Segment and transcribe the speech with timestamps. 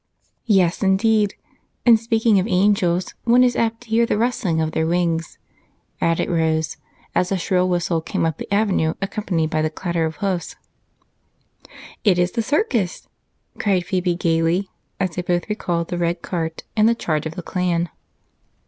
[0.47, 1.35] "Yes, indeed,
[1.85, 5.37] and speaking of angels, one is apt to hear the rustling of their wings,"
[6.01, 6.77] added Rose,
[7.13, 10.55] as a shrill whistle came up the avenue accompanied by the clatter of hoofs.
[12.03, 13.09] "It is the circus!"
[13.59, 17.43] cried Phebe gaily as they both recalled the red cart and the charge of the
[17.43, 17.91] clan.